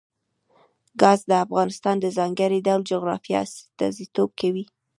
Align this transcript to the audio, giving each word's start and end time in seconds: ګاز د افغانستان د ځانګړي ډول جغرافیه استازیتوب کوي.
ګاز 1.01 1.19
د 1.29 1.31
افغانستان 1.45 1.95
د 2.01 2.05
ځانګړي 2.17 2.59
ډول 2.67 2.81
جغرافیه 2.91 3.39
استازیتوب 3.45 4.29
کوي. 4.41 4.65